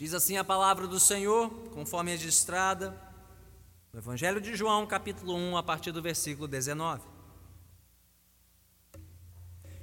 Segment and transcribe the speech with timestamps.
[0.00, 2.98] Diz assim a palavra do Senhor, conforme registrada
[3.92, 7.02] no Evangelho de João, capítulo 1, a partir do versículo 19.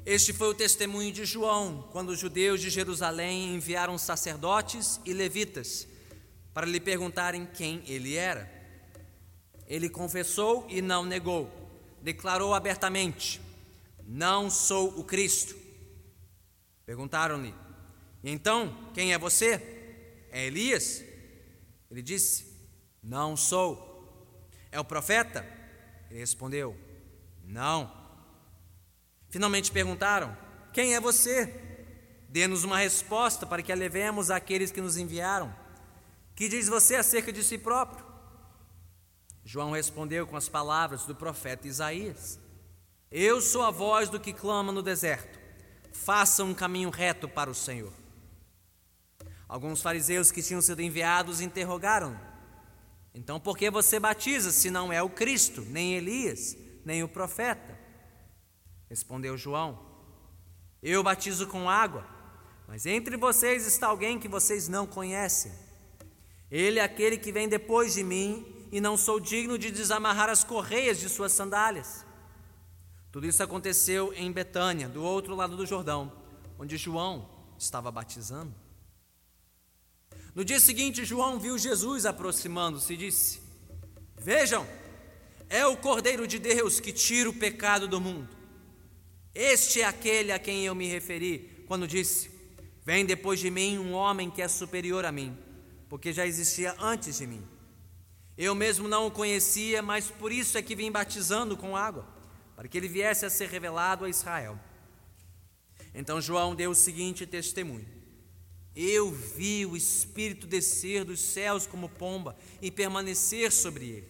[0.04, 5.88] Este foi o testemunho de João, quando os judeus de Jerusalém enviaram sacerdotes e levitas
[6.52, 8.52] para lhe perguntarem quem ele era.
[9.68, 11.48] Ele confessou e não negou,
[12.02, 13.40] declarou abertamente:
[14.04, 15.56] Não sou o Cristo.
[16.88, 17.54] Perguntaram-lhe:
[18.24, 19.77] Então, quem é você?
[20.38, 21.04] É Elias?
[21.90, 22.46] Ele disse:
[23.02, 23.76] Não sou.
[24.72, 25.44] É o profeta?
[26.12, 26.78] Ele respondeu:
[27.44, 27.92] Não.
[29.32, 30.38] Finalmente perguntaram:
[30.72, 31.48] Quem é você?
[32.30, 35.52] Dê-nos uma resposta para que a levemos àqueles que nos enviaram.
[36.36, 38.06] Que diz você acerca de si próprio?
[39.44, 42.40] João respondeu com as palavras do profeta Isaías:
[43.10, 45.40] Eu sou a voz do que clama no deserto.
[45.92, 47.92] Faça um caminho reto para o Senhor.
[49.48, 52.20] Alguns fariseus que tinham sido enviados interrogaram:
[53.14, 57.80] Então por que você batiza se não é o Cristo, nem Elias, nem o profeta?
[58.90, 59.80] Respondeu João:
[60.84, 62.06] Eu batizo com água,
[62.68, 65.52] mas entre vocês está alguém que vocês não conhecem.
[66.52, 70.44] Ele é aquele que vem depois de mim e não sou digno de desamarrar as
[70.44, 72.06] correias de suas sandálias.
[73.12, 76.12] Tudo isso aconteceu em Betânia, do outro lado do Jordão,
[76.60, 78.54] onde João estava batizando.
[80.38, 83.42] No dia seguinte, João viu Jesus aproximando-se e disse:
[84.16, 84.68] Vejam,
[85.50, 88.30] é o Cordeiro de Deus que tira o pecado do mundo.
[89.34, 92.30] Este é aquele a quem eu me referi quando disse:
[92.86, 95.36] Vem depois de mim um homem que é superior a mim,
[95.90, 97.44] porque já existia antes de mim.
[98.38, 102.08] Eu mesmo não o conhecia, mas por isso é que vim batizando com água,
[102.56, 104.60] para que ele viesse a ser revelado a Israel.
[105.96, 107.97] Então João deu o seguinte testemunho:
[108.78, 114.08] eu vi o Espírito descer dos céus como pomba e permanecer sobre ele.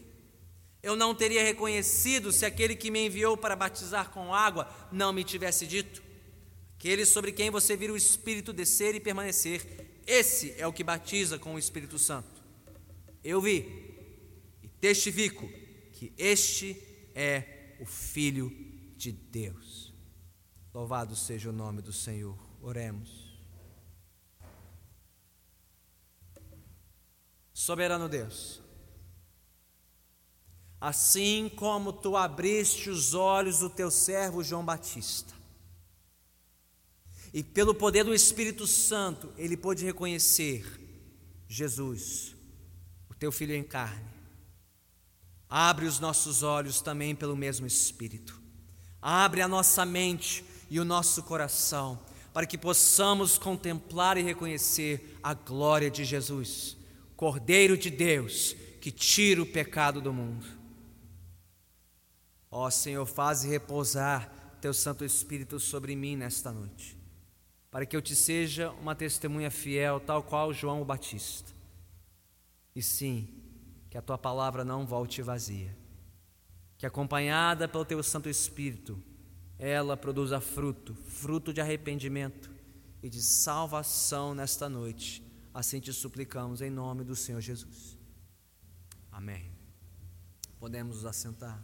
[0.84, 5.24] Eu não teria reconhecido se aquele que me enviou para batizar com água não me
[5.24, 6.04] tivesse dito:
[6.76, 11.40] Aquele sobre quem você vira o Espírito descer e permanecer, esse é o que batiza
[11.40, 12.44] com o Espírito Santo.
[13.24, 13.66] Eu vi
[14.62, 15.50] e testifico
[15.94, 16.76] que este
[17.16, 18.52] é o Filho
[18.98, 19.94] de Deus.
[20.74, 22.38] Louvado seja o nome do Senhor.
[22.62, 23.27] Oremos.
[27.58, 28.62] Soberano Deus,
[30.80, 35.34] assim como tu abriste os olhos do teu servo João Batista,
[37.34, 40.64] e pelo poder do Espírito Santo, ele pôde reconhecer
[41.48, 42.36] Jesus,
[43.10, 44.06] o teu filho em carne.
[45.50, 48.40] Abre os nossos olhos também pelo mesmo Espírito.
[49.02, 52.00] Abre a nossa mente e o nosso coração,
[52.32, 56.77] para que possamos contemplar e reconhecer a glória de Jesus
[57.18, 60.46] Cordeiro de Deus, que tira o pecado do mundo.
[62.52, 66.96] Ó Senhor, faze repousar teu Santo Espírito sobre mim nesta noite,
[67.72, 71.52] para que eu te seja uma testemunha fiel, tal qual João o Batista.
[72.76, 73.28] E sim,
[73.90, 75.76] que a tua palavra não volte vazia,
[76.78, 79.02] que acompanhada pelo teu Santo Espírito,
[79.58, 82.52] ela produza fruto, fruto de arrependimento
[83.02, 85.27] e de salvação nesta noite
[85.58, 87.98] Assim te suplicamos em nome do Senhor Jesus.
[89.12, 89.52] Amém.
[90.60, 91.60] Podemos nos assentar.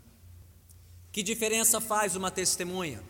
[1.12, 3.04] Que diferença faz uma testemunha?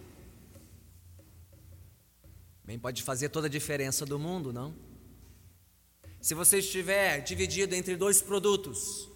[2.66, 4.76] Bem, pode fazer toda a diferença do mundo, não?
[6.20, 9.10] Se você estiver dividido entre dois produtos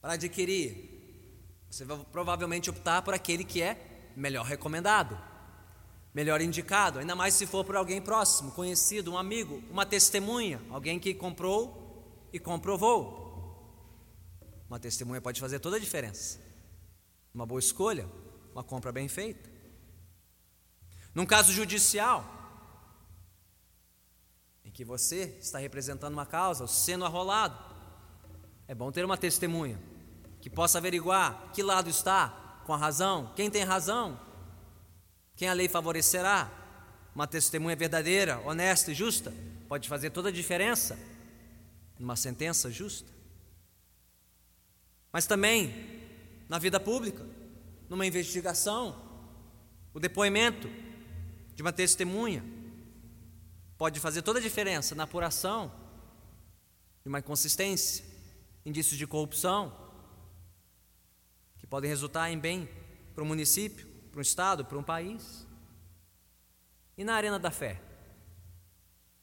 [0.00, 5.33] para adquirir, você vai provavelmente optar por aquele que é melhor recomendado
[6.14, 11.00] melhor indicado, ainda mais se for por alguém próximo, conhecido, um amigo, uma testemunha, alguém
[11.00, 13.24] que comprou e comprovou.
[14.70, 16.38] Uma testemunha pode fazer toda a diferença.
[17.34, 18.08] Uma boa escolha,
[18.52, 19.50] uma compra bem feita.
[21.12, 22.24] Num caso judicial,
[24.64, 27.58] em que você está representando uma causa, sendo arrolado,
[28.68, 29.80] é bom ter uma testemunha
[30.40, 34.18] que possa averiguar que lado está, com a razão, quem tem razão,
[35.36, 36.50] quem a lei favorecerá?
[37.14, 39.32] Uma testemunha verdadeira, honesta e justa
[39.68, 40.98] pode fazer toda a diferença
[41.98, 43.10] numa sentença justa.
[45.12, 45.72] Mas também
[46.48, 47.24] na vida pública,
[47.88, 49.00] numa investigação,
[49.92, 50.68] o depoimento
[51.54, 52.44] de uma testemunha
[53.78, 55.72] pode fazer toda a diferença na apuração
[57.02, 58.04] de uma inconsistência,
[58.64, 59.72] indícios de corrupção,
[61.58, 62.68] que podem resultar em bem
[63.14, 65.44] para o município, para um estado, para um país.
[66.96, 67.82] E na arena da fé?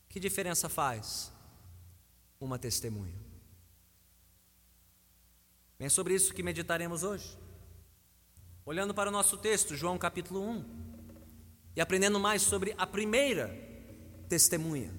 [0.09, 1.31] Que diferença faz
[2.41, 3.15] uma testemunha.
[5.79, 7.39] Bem sobre isso que meditaremos hoje.
[8.65, 10.65] Olhando para o nosso texto, João capítulo 1,
[11.77, 13.49] e aprendendo mais sobre a primeira
[14.27, 14.93] testemunha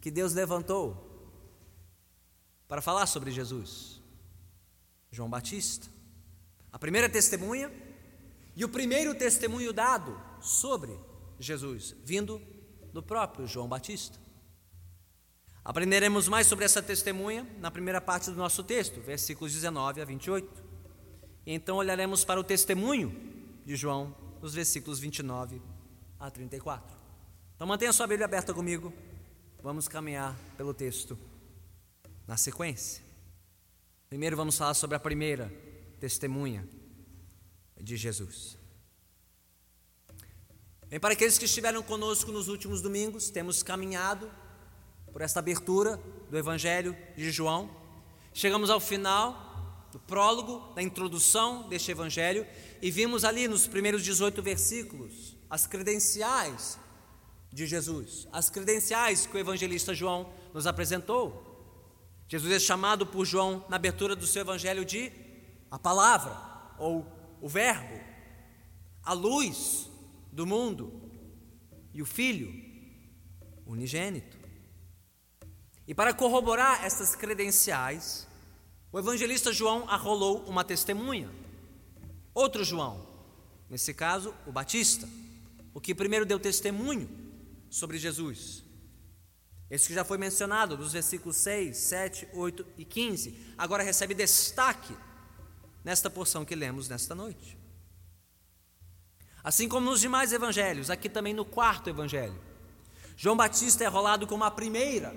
[0.00, 1.06] que Deus levantou
[2.66, 4.02] para falar sobre Jesus,
[5.12, 5.86] João Batista.
[6.72, 7.89] A primeira testemunha
[8.60, 11.00] e o primeiro testemunho dado sobre
[11.38, 12.42] Jesus, vindo
[12.92, 14.18] do próprio João Batista.
[15.64, 20.62] Aprenderemos mais sobre essa testemunha na primeira parte do nosso texto, versículos 19 a 28.
[21.46, 23.18] E então olharemos para o testemunho
[23.64, 25.62] de João, nos versículos 29
[26.18, 26.98] a 34.
[27.56, 28.92] Então mantenha sua Bíblia aberta comigo.
[29.62, 31.18] Vamos caminhar pelo texto
[32.26, 33.02] na sequência.
[34.10, 35.50] Primeiro vamos falar sobre a primeira
[35.98, 36.68] testemunha
[37.80, 38.56] de Jesus.
[40.88, 44.30] Bem, para aqueles que estiveram conosco nos últimos domingos, temos caminhado
[45.12, 47.70] por esta abertura do Evangelho de João.
[48.34, 52.46] Chegamos ao final do prólogo, da introdução deste Evangelho,
[52.80, 56.78] e vimos ali nos primeiros 18 versículos as credenciais
[57.52, 61.46] de Jesus, as credenciais que o evangelista João nos apresentou.
[62.28, 65.10] Jesus é chamado por João na abertura do seu Evangelho de
[65.68, 66.36] a palavra
[66.78, 67.04] ou
[67.40, 67.98] o Verbo,
[69.02, 69.88] a luz
[70.32, 71.10] do mundo
[71.92, 72.70] e o Filho
[73.66, 74.38] unigênito.
[75.86, 78.26] E para corroborar essas credenciais,
[78.92, 81.30] o evangelista João arrolou uma testemunha.
[82.34, 83.06] Outro João,
[83.68, 85.08] nesse caso, o Batista,
[85.72, 87.08] o que primeiro deu testemunho
[87.68, 88.64] sobre Jesus.
[89.70, 94.96] Esse que já foi mencionado nos versículos 6, 7, 8 e 15, agora recebe destaque
[95.84, 97.58] nesta porção que lemos nesta noite.
[99.42, 102.38] Assim como nos demais evangelhos, aqui também no quarto evangelho.
[103.16, 105.14] João Batista é rolado como a primeira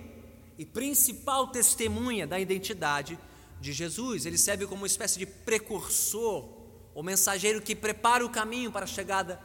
[0.57, 3.19] e principal testemunha da identidade
[3.59, 4.25] de Jesus.
[4.25, 6.49] Ele serve como uma espécie de precursor,
[6.93, 9.41] ou mensageiro que prepara o caminho para a chegada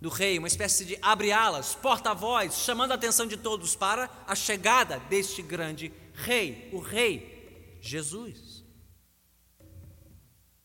[0.00, 4.98] do rei, uma espécie de abre-alas, porta-voz, chamando a atenção de todos para a chegada
[5.08, 8.45] deste grande rei, o rei Jesus.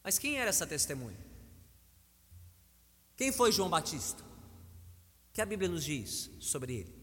[0.03, 1.19] Mas quem era essa testemunha?
[3.15, 4.23] Quem foi João Batista?
[4.23, 7.01] O que a Bíblia nos diz sobre ele?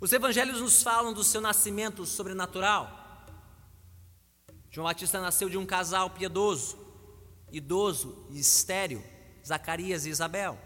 [0.00, 3.00] Os evangelhos nos falam do seu nascimento sobrenatural.
[4.70, 6.76] João Batista nasceu de um casal piedoso,
[7.50, 9.02] idoso e estéril,
[9.46, 10.58] Zacarias e Isabel.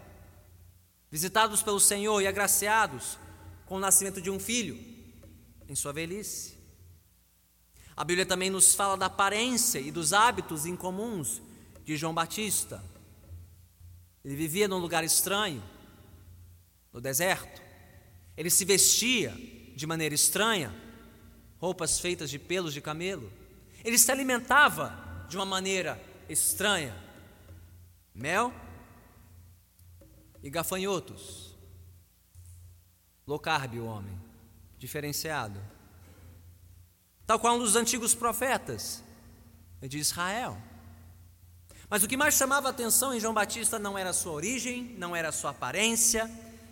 [1.09, 3.17] Visitados pelo Senhor e agraciados
[3.65, 4.77] com o nascimento de um filho
[5.69, 6.58] em sua velhice.
[7.99, 11.41] A Bíblia também nos fala da aparência e dos hábitos incomuns
[11.83, 12.81] de João Batista.
[14.23, 15.61] Ele vivia num lugar estranho,
[16.93, 17.61] no deserto.
[18.37, 19.31] Ele se vestia
[19.75, 20.73] de maneira estranha,
[21.59, 23.29] roupas feitas de pelos de camelo.
[23.83, 26.95] Ele se alimentava de uma maneira estranha.
[28.15, 28.53] Mel
[30.41, 31.53] e gafanhotos.
[33.27, 34.17] Low carb o homem,
[34.77, 35.59] diferenciado.
[37.29, 39.03] Tal qual um dos antigos profetas
[39.83, 40.57] de Israel.
[41.87, 44.95] Mas o que mais chamava a atenção em João Batista não era a sua origem,
[44.97, 46.27] não era a sua aparência,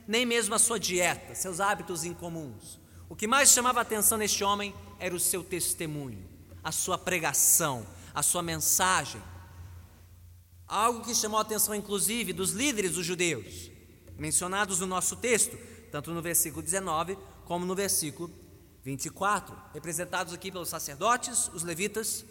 [0.07, 2.79] nem mesmo a sua dieta, seus hábitos incomuns.
[3.07, 6.27] O que mais chamava a atenção neste homem era o seu testemunho,
[6.63, 9.21] a sua pregação, a sua mensagem.
[10.67, 13.69] Algo que chamou a atenção, inclusive, dos líderes dos judeus,
[14.17, 15.55] mencionados no nosso texto,
[15.91, 18.46] tanto no versículo 19 como no versículo
[18.87, 22.23] 24, representados aqui pelos sacerdotes, os levitas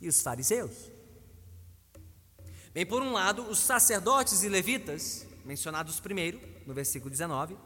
[0.00, 0.70] e os fariseus.
[2.72, 7.56] Bem, por um lado, os sacerdotes e levitas, mencionados primeiro, no versículo 19,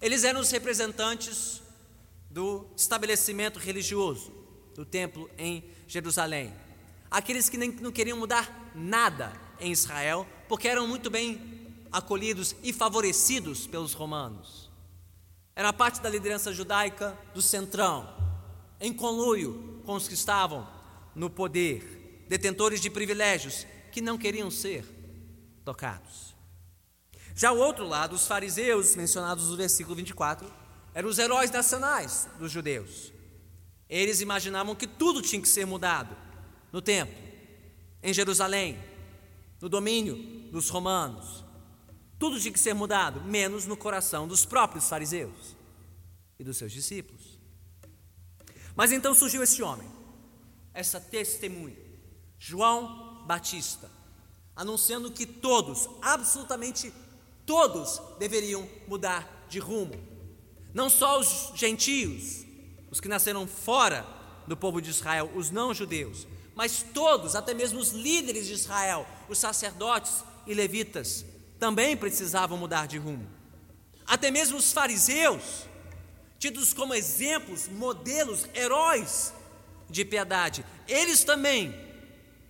[0.00, 1.62] eles eram os representantes
[2.28, 4.32] do estabelecimento religioso,
[4.74, 6.52] do templo em Jerusalém.
[7.08, 12.72] Aqueles que nem, não queriam mudar nada em Israel, porque eram muito bem acolhidos e
[12.72, 14.69] favorecidos pelos romanos.
[15.60, 18.08] Era parte da liderança judaica do centrão,
[18.80, 20.66] em conluio com os que estavam
[21.14, 24.86] no poder, detentores de privilégios que não queriam ser
[25.62, 26.34] tocados.
[27.34, 30.50] Já o outro lado, os fariseus, mencionados no versículo 24,
[30.94, 33.12] eram os heróis nacionais dos judeus.
[33.86, 36.16] Eles imaginavam que tudo tinha que ser mudado
[36.72, 37.22] no templo,
[38.02, 38.82] em Jerusalém,
[39.60, 40.16] no domínio
[40.50, 41.44] dos romanos.
[42.20, 45.56] Tudo tinha que ser mudado, menos no coração dos próprios fariseus
[46.38, 47.38] e dos seus discípulos.
[48.76, 49.88] Mas então surgiu esse homem,
[50.74, 51.78] essa testemunha,
[52.38, 53.90] João Batista,
[54.54, 56.92] anunciando que todos, absolutamente
[57.46, 59.94] todos, deveriam mudar de rumo.
[60.74, 62.44] Não só os gentios,
[62.90, 64.06] os que nasceram fora
[64.46, 69.38] do povo de Israel, os não-judeus, mas todos, até mesmo os líderes de Israel, os
[69.38, 71.24] sacerdotes e levitas,
[71.60, 73.28] também precisavam mudar de rumo.
[74.06, 75.66] Até mesmo os fariseus,
[76.38, 79.32] tidos como exemplos, modelos, heróis
[79.88, 81.88] de piedade, eles também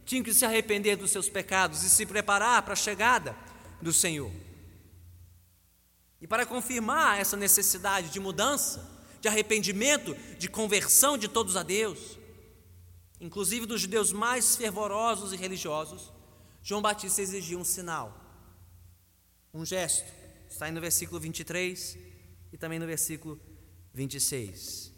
[0.07, 3.37] tinham que se arrepender dos seus pecados e se preparar para a chegada
[3.83, 4.31] do Senhor.
[6.21, 8.89] E para confirmar essa necessidade de mudança,
[9.21, 12.19] de arrependimento, de conversão de todos a Deus,
[13.21, 16.13] inclusive dos judeus mais fervorosos e religiosos,
[16.63, 18.20] João Batista exigia um sinal,
[19.53, 20.11] um gesto.
[20.49, 21.99] Está aí no versículo 23
[22.53, 23.41] e também no versículo
[23.93, 24.93] 26.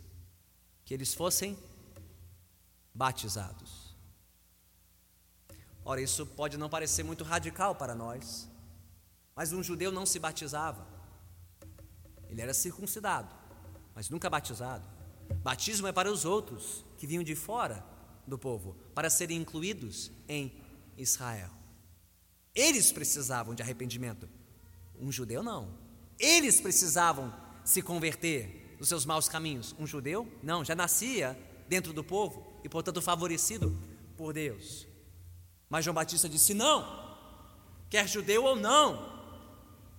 [0.85, 1.59] Que eles fossem
[2.95, 3.97] batizados.
[5.85, 8.49] Ora, isso pode não parecer muito radical para nós,
[9.35, 10.87] mas um judeu não se batizava.
[12.29, 13.35] Ele era circuncidado,
[13.95, 14.87] mas nunca batizado.
[15.43, 17.85] Batismo é para os outros que vinham de fora
[18.27, 20.53] do povo, para serem incluídos em
[20.97, 21.51] Israel.
[22.55, 24.29] Eles precisavam de arrependimento.
[25.03, 25.69] Um judeu não.
[26.17, 29.75] Eles precisavam se converter dos seus maus caminhos.
[29.77, 31.37] Um judeu não, já nascia
[31.69, 33.77] dentro do povo e, portanto, favorecido
[34.17, 34.87] por Deus.
[35.69, 36.87] Mas João Batista disse: não,
[37.91, 39.11] quer judeu ou não,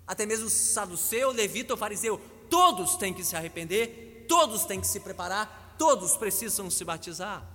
[0.07, 5.01] até mesmo saduceu, levita ou fariseu, todos têm que se arrepender, todos têm que se
[5.01, 7.45] preparar, todos precisam se batizar.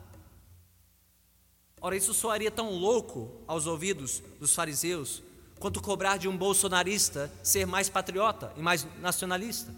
[1.81, 5.23] Ora, isso soaria tão louco aos ouvidos dos fariseus
[5.59, 9.75] quanto cobrar de um bolsonarista ser mais patriota e mais nacionalista.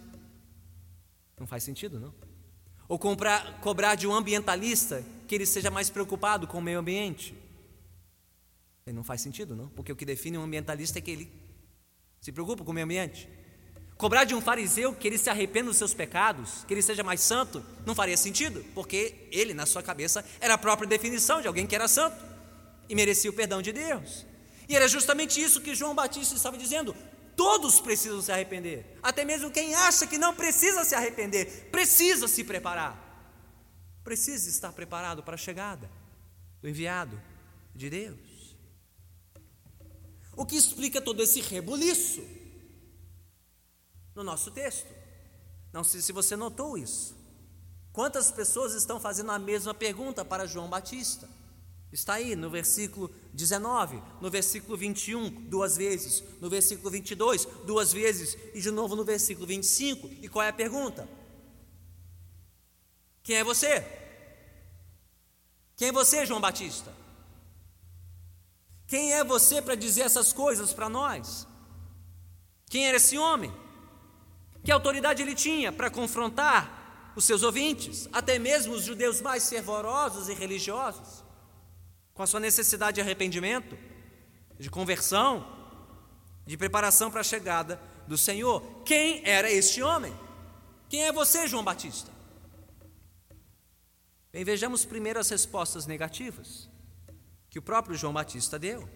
[1.38, 2.14] Não faz sentido, não?
[2.88, 7.34] Ou comprar, cobrar de um ambientalista que ele seja mais preocupado com o meio ambiente.
[8.86, 9.68] Não faz sentido, não?
[9.68, 11.32] Porque o que define um ambientalista é que ele
[12.20, 13.28] se preocupa com o meio ambiente.
[13.96, 17.20] Cobrar de um fariseu que ele se arrependa dos seus pecados, que ele seja mais
[17.20, 21.66] santo, não faria sentido, porque ele, na sua cabeça, era a própria definição de alguém
[21.66, 22.16] que era santo
[22.88, 24.26] e merecia o perdão de Deus.
[24.70, 26.94] E era justamente isso que João Batista estava dizendo:
[27.34, 32.44] todos precisam se arrepender, até mesmo quem acha que não precisa se arrepender, precisa se
[32.44, 32.94] preparar,
[34.04, 35.90] precisa estar preparado para a chegada
[36.62, 37.20] do enviado
[37.74, 38.56] de Deus.
[40.36, 42.22] O que explica todo esse rebuliço
[44.14, 44.86] no nosso texto.
[45.72, 47.16] Não sei se você notou isso.
[47.92, 51.28] Quantas pessoas estão fazendo a mesma pergunta para João Batista?
[51.92, 58.36] Está aí no versículo 19, no versículo 21, duas vezes, no versículo 22, duas vezes,
[58.54, 60.08] e de novo no versículo 25.
[60.22, 61.08] E qual é a pergunta?
[63.22, 63.84] Quem é você?
[65.76, 66.94] Quem é você, João Batista?
[68.86, 71.46] Quem é você para dizer essas coisas para nós?
[72.66, 73.52] Quem era esse homem?
[74.62, 80.28] Que autoridade ele tinha para confrontar os seus ouvintes, até mesmo os judeus mais fervorosos
[80.28, 81.24] e religiosos,
[82.14, 83.76] com a sua necessidade de arrependimento,
[84.58, 85.46] de conversão,
[86.46, 88.82] de preparação para a chegada do Senhor?
[88.84, 90.14] Quem era este homem?
[90.88, 92.10] Quem é você, João Batista?
[94.32, 96.68] Bem, vejamos primeiro as respostas negativas
[97.48, 98.88] que o próprio João Batista deu.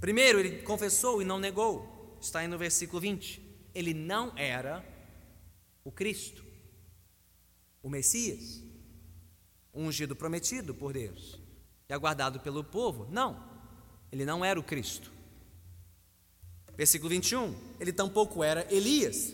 [0.00, 3.42] Primeiro, ele confessou e não negou, está aí no versículo 20.
[3.74, 4.84] Ele não era
[5.84, 6.44] o Cristo,
[7.82, 8.62] o Messias,
[9.74, 11.38] ungido prometido por Deus
[11.88, 13.06] e aguardado pelo povo.
[13.10, 13.42] Não,
[14.12, 15.12] ele não era o Cristo.
[16.76, 19.32] Versículo 21, ele tampouco era Elias,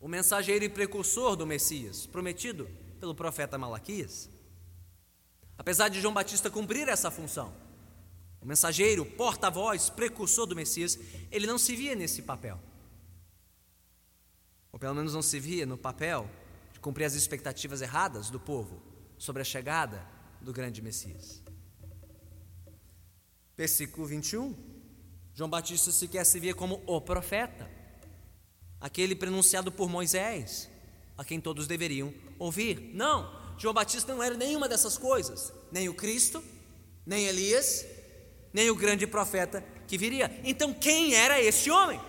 [0.00, 4.30] o mensageiro e precursor do Messias, prometido pelo profeta Malaquias.
[5.56, 7.54] Apesar de João Batista cumprir essa função,
[8.40, 10.98] o mensageiro, porta-voz, precursor do Messias,
[11.30, 12.60] ele não se via nesse papel.
[14.72, 16.28] Ou pelo menos não se via no papel
[16.72, 20.06] de cumprir as expectativas erradas do povo sobre a chegada
[20.40, 21.42] do grande Messias.
[23.56, 24.54] Versículo 21.
[25.34, 27.68] João Batista sequer se via como o profeta,
[28.80, 30.70] aquele pronunciado por Moisés,
[31.18, 32.92] a quem todos deveriam ouvir.
[32.94, 36.42] Não, João Batista não era nenhuma dessas coisas, nem o Cristo,
[37.04, 37.84] nem Elias,
[38.52, 40.40] nem o grande profeta que viria.
[40.44, 42.00] Então, quem era esse homem?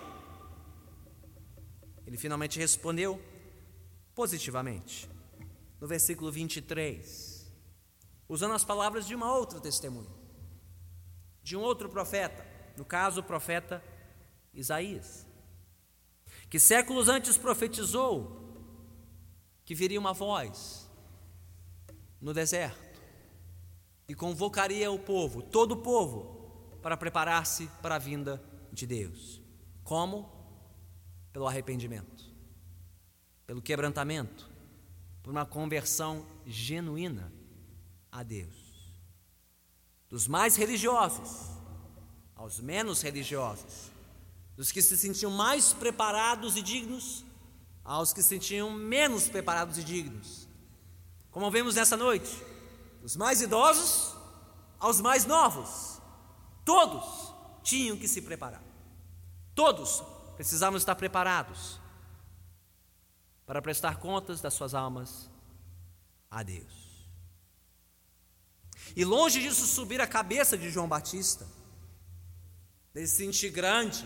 [2.05, 3.19] Ele finalmente respondeu
[4.13, 5.09] positivamente,
[5.85, 7.47] no versículo 23,
[8.27, 10.09] usando as palavras de uma outra testemunha,
[11.43, 12.43] de um outro profeta,
[12.75, 13.83] no caso, o profeta
[14.51, 15.27] Isaías,
[16.49, 18.57] que séculos antes profetizou
[19.63, 20.89] que viria uma voz
[22.19, 22.99] no deserto
[24.07, 29.39] e convocaria o povo, todo o povo, para preparar-se para a vinda de Deus.
[29.83, 30.33] Como?
[31.31, 32.25] Pelo arrependimento,
[33.45, 34.54] pelo quebrantamento
[35.25, 37.33] por uma conversão genuína
[38.11, 38.53] a Deus.
[40.07, 41.49] Dos mais religiosos
[42.35, 43.89] aos menos religiosos,
[44.55, 47.25] dos que se sentiam mais preparados e dignos
[47.83, 50.47] aos que se sentiam menos preparados e dignos.
[51.31, 52.29] Como vemos nessa noite,
[53.01, 54.15] dos mais idosos
[54.79, 55.99] aos mais novos,
[56.63, 58.61] todos tinham que se preparar.
[59.55, 60.03] Todos
[60.35, 61.79] precisavam estar preparados
[63.45, 65.29] para prestar contas das suas almas
[66.29, 67.09] a Deus.
[68.95, 71.47] E longe disso subir a cabeça de João Batista,
[72.93, 74.05] dele se sentir grande,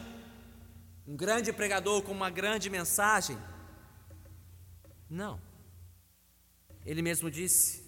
[1.08, 3.38] um grande pregador com uma grande mensagem.
[5.10, 5.42] Não.
[6.86, 7.84] Ele mesmo disse,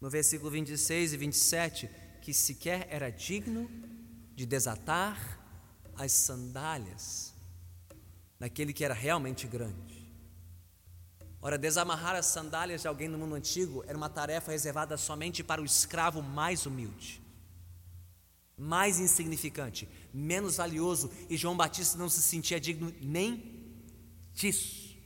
[0.00, 3.70] no versículo 26 e 27, que sequer era digno
[4.34, 5.40] de desatar
[5.94, 7.34] as sandálias
[8.38, 10.01] daquele que era realmente grande.
[11.42, 15.60] Ora, desamarrar as sandálias de alguém no mundo antigo era uma tarefa reservada somente para
[15.60, 17.22] o escravo mais humilde
[18.62, 23.76] mais insignificante, menos valioso, e João Batista não se sentia digno nem
[24.32, 24.96] disso,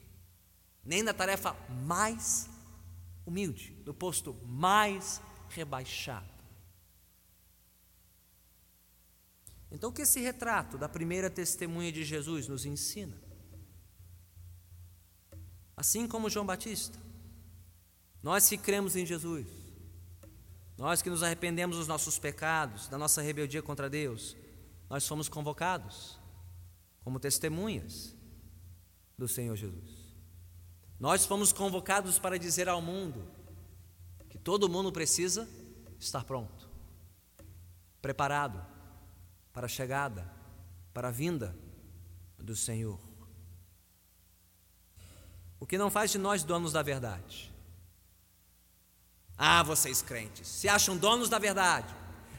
[0.85, 2.49] nem da tarefa mais
[3.25, 6.37] humilde, do posto mais rebaixado.
[9.71, 13.25] Então, o que esse retrato da primeira testemunha de Jesus nos ensina?
[15.76, 16.99] Assim como João Batista,
[18.23, 19.47] nós que cremos em Jesus,
[20.76, 24.37] nós que nos arrependemos dos nossos pecados, da nossa rebeldia contra Deus,
[24.88, 26.18] nós somos convocados
[27.04, 28.14] como testemunhas
[29.16, 30.06] do Senhor Jesus.
[30.99, 33.28] Nós fomos convocados para dizer ao mundo
[34.30, 35.49] que todo mundo precisa
[35.99, 36.68] estar pronto,
[38.00, 38.64] preparado
[39.52, 40.30] para a chegada,
[40.92, 41.56] para a vinda
[42.38, 43.06] do Senhor.
[45.59, 47.53] O que não faz de nós donos da verdade,
[49.39, 51.95] ah, vocês crentes, se acham donos da verdade,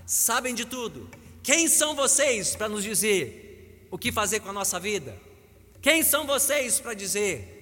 [0.05, 1.09] sabem de tudo.
[1.43, 5.17] Quem são vocês para nos dizer o que fazer com a nossa vida?
[5.81, 7.55] Quem são vocês para dizer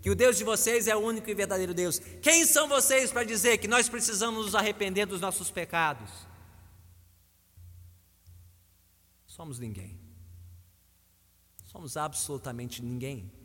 [0.00, 1.98] que o Deus de vocês é o único e verdadeiro Deus?
[2.20, 6.10] Quem são vocês para dizer que nós precisamos nos arrepender dos nossos pecados?
[9.26, 9.98] Somos ninguém.
[11.64, 13.43] Somos absolutamente ninguém.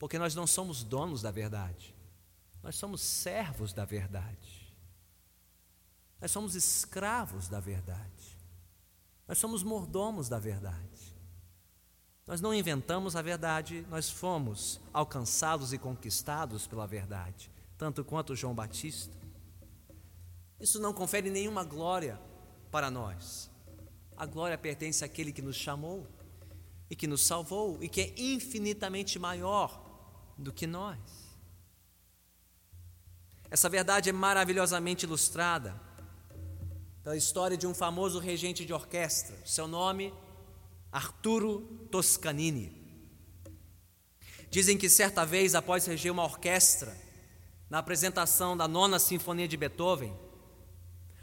[0.00, 1.94] Porque nós não somos donos da verdade.
[2.62, 4.74] Nós somos servos da verdade.
[6.18, 8.38] Nós somos escravos da verdade.
[9.28, 11.14] Nós somos mordomos da verdade.
[12.26, 18.54] Nós não inventamos a verdade, nós fomos alcançados e conquistados pela verdade, tanto quanto João
[18.54, 19.18] Batista.
[20.58, 22.18] Isso não confere nenhuma glória
[22.70, 23.50] para nós.
[24.16, 26.06] A glória pertence àquele que nos chamou
[26.88, 29.89] e que nos salvou e que é infinitamente maior
[30.40, 30.98] do que nós.
[33.50, 35.74] Essa verdade é maravilhosamente ilustrada
[37.02, 40.14] pela história de um famoso regente de orquestra, seu nome
[40.92, 42.80] Arturo Toscanini.
[44.50, 46.96] Dizem que certa vez, após reger uma orquestra,
[47.68, 50.12] na apresentação da Nona Sinfonia de Beethoven,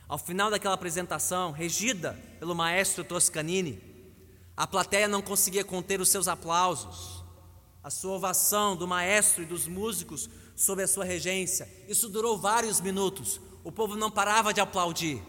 [0.08, 3.84] ao final daquela apresentação, regida pelo maestro Toscanini,
[4.56, 7.17] a plateia não conseguia conter os seus aplausos.
[7.88, 11.70] A sua ovação do maestro e dos músicos sob a sua regência.
[11.88, 13.40] Isso durou vários minutos.
[13.64, 15.24] O povo não parava de aplaudir,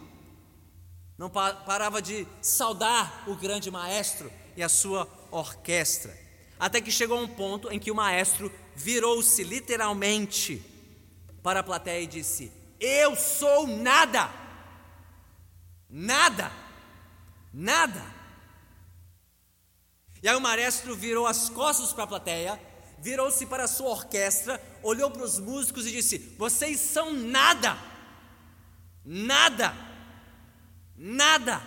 [1.17, 6.19] não parava de saudar o grande maestro e a sua orquestra.
[6.59, 10.61] Até que chegou um ponto em que o maestro virou-se literalmente
[11.45, 14.29] para a plateia e disse: Eu sou nada,
[15.89, 16.51] nada,
[17.55, 18.18] nada.
[20.23, 22.69] E aí o maestro virou as costas para a plateia
[23.01, 27.77] virou-se para a sua orquestra, olhou para os músicos e disse: Vocês são nada,
[29.05, 29.75] nada,
[30.97, 31.63] nada.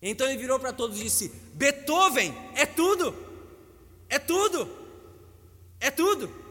[0.00, 3.14] Então ele virou para todos e disse: Beethoven é tudo,
[4.08, 4.68] é tudo,
[5.80, 6.42] é tudo.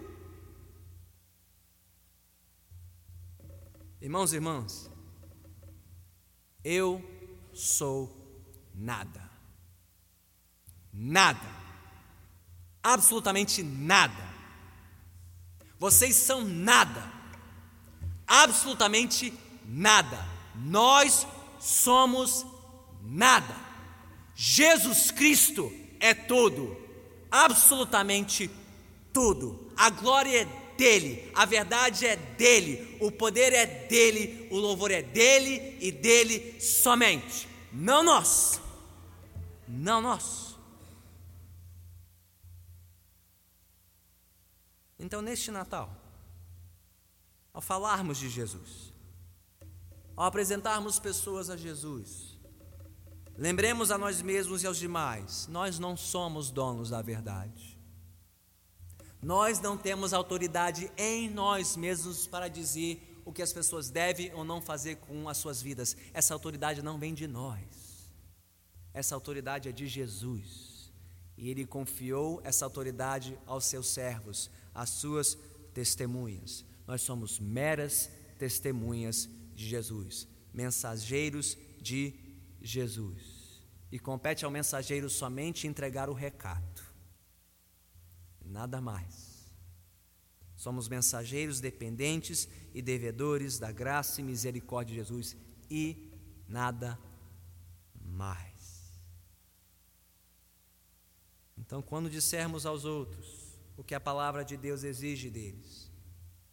[4.02, 4.90] Irmãos e irmãs,
[6.64, 7.00] eu
[7.54, 8.10] sou
[8.74, 9.21] nada,
[10.94, 11.62] nada
[12.84, 14.32] absolutamente nada.
[15.78, 17.12] Vocês são nada,
[18.28, 19.34] absolutamente
[19.66, 20.26] nada.
[20.56, 21.26] Nós
[21.60, 22.46] somos
[23.02, 23.56] nada.
[24.36, 26.78] Jesus Cristo é tudo,
[27.30, 28.50] absolutamente
[29.12, 29.72] tudo.
[29.76, 35.02] A glória é dele, a verdade é dele, o poder é dele, o louvor é
[35.02, 37.48] dele e dele somente.
[37.72, 38.60] Não nós,
[39.68, 40.51] não nós.
[45.02, 45.92] Então, neste Natal,
[47.52, 48.94] ao falarmos de Jesus,
[50.16, 52.38] ao apresentarmos pessoas a Jesus,
[53.36, 57.80] lembremos a nós mesmos e aos demais: nós não somos donos da verdade.
[59.20, 64.44] Nós não temos autoridade em nós mesmos para dizer o que as pessoas devem ou
[64.44, 65.96] não fazer com as suas vidas.
[66.14, 68.12] Essa autoridade não vem de nós.
[68.94, 70.92] Essa autoridade é de Jesus.
[71.38, 75.38] E ele confiou essa autoridade aos seus servos, às suas
[75.74, 76.66] testemunhas.
[76.88, 82.14] Nós somos meras testemunhas de Jesus, mensageiros de
[82.62, 83.62] Jesus.
[83.92, 86.92] E compete ao mensageiro somente entregar o recado
[88.52, 89.50] nada mais.
[90.56, 95.36] Somos mensageiros dependentes e devedores da graça e misericórdia de Jesus
[95.70, 96.12] e
[96.48, 97.00] nada
[97.96, 99.02] mais.
[101.58, 103.41] Então, quando dissermos aos outros
[103.82, 105.92] o que a palavra de Deus exige deles,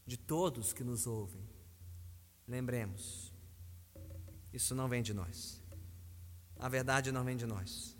[0.06, 1.46] de todos que nos ouvem,
[2.46, 3.34] lembremos,
[4.50, 5.62] isso não vem de nós.
[6.58, 7.94] A verdade não vem de nós,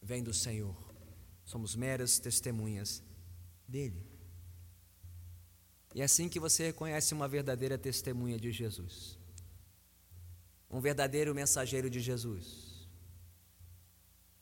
[0.00, 0.74] vem do Senhor.
[1.44, 3.02] Somos meras testemunhas
[3.68, 4.02] dele.
[5.94, 9.18] E é assim que você reconhece uma verdadeira testemunha de Jesus.
[10.70, 12.63] Um verdadeiro mensageiro de Jesus.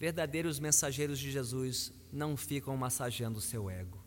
[0.03, 4.05] Verdadeiros mensageiros de Jesus não ficam massageando o seu ego.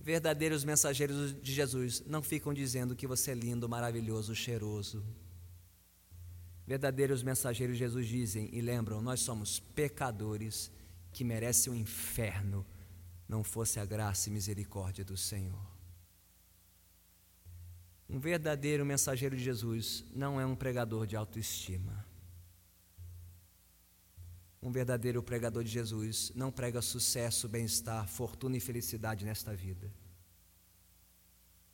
[0.00, 5.04] Verdadeiros mensageiros de Jesus não ficam dizendo que você é lindo, maravilhoso, cheiroso.
[6.66, 10.72] Verdadeiros mensageiros de Jesus dizem e lembram: nós somos pecadores
[11.12, 12.64] que merece o um inferno,
[13.28, 15.70] não fosse a graça e misericórdia do Senhor.
[18.08, 22.07] Um verdadeiro mensageiro de Jesus não é um pregador de autoestima.
[24.60, 29.92] Um verdadeiro pregador de Jesus não prega sucesso, bem-estar, fortuna e felicidade nesta vida.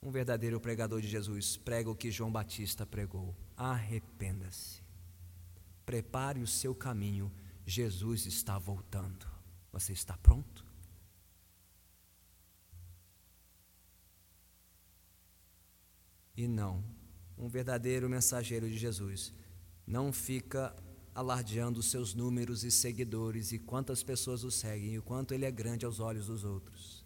[0.02, 4.82] Um verdadeiro pregador de Jesus prega o que João Batista pregou: arrependa-se,
[5.86, 7.32] prepare o seu caminho
[7.66, 9.26] Jesus está voltando.
[9.72, 10.64] Você está pronto?
[16.36, 16.84] E não,
[17.38, 19.32] um verdadeiro mensageiro de Jesus
[19.86, 20.74] não fica
[21.14, 25.44] alardeando os seus números e seguidores e quantas pessoas o seguem e o quanto ele
[25.44, 27.04] é grande aos olhos dos outros.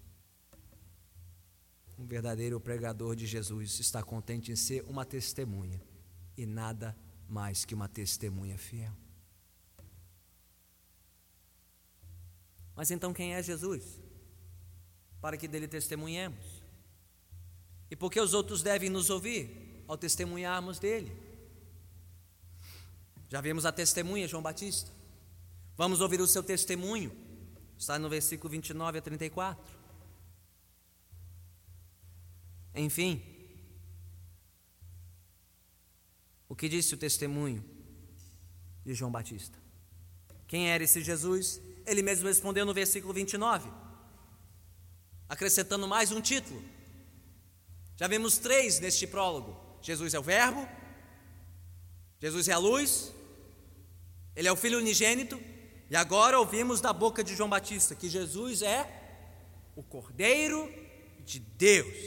[1.98, 5.82] Um verdadeiro pregador de Jesus está contente em ser uma testemunha
[6.36, 6.96] e nada
[7.28, 8.92] mais que uma testemunha fiel.
[12.74, 14.00] Mas então quem é Jesus?
[15.20, 16.62] Para que dele testemunhemos.
[17.90, 21.27] E por que os outros devem nos ouvir ao testemunharmos dele?
[23.28, 24.90] Já vimos a testemunha, João Batista.
[25.76, 27.12] Vamos ouvir o seu testemunho.
[27.78, 29.78] Está no versículo 29 a 34.
[32.74, 33.22] Enfim,
[36.48, 37.64] o que disse o testemunho
[38.84, 39.58] de João Batista?
[40.46, 41.60] Quem era esse Jesus?
[41.86, 43.70] Ele mesmo respondeu no versículo 29,
[45.28, 46.62] acrescentando mais um título.
[47.96, 50.66] Já vemos três neste prólogo: Jesus é o Verbo,
[52.20, 53.12] Jesus é a luz,
[54.38, 55.36] ele é o Filho unigênito,
[55.90, 58.88] e agora ouvimos da boca de João Batista que Jesus é
[59.74, 60.72] o Cordeiro
[61.24, 61.98] de Deus.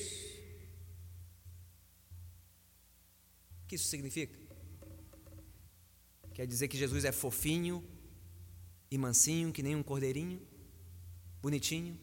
[3.65, 4.39] O que isso significa?
[6.33, 7.85] Quer dizer que Jesus é fofinho,
[8.89, 10.41] e mansinho, que nem um cordeirinho,
[11.41, 11.99] bonitinho,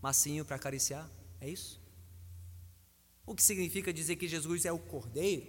[0.00, 1.10] macinho para acariciar.
[1.38, 1.78] É isso?
[3.26, 5.46] O que significa dizer que Jesus é o cordeiro